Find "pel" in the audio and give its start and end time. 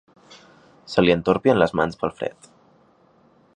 2.01-2.17